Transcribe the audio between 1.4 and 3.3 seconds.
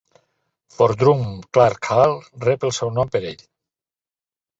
Clark Hall rep el seu nom per